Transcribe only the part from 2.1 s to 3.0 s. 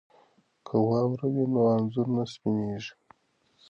نه سپینیږي.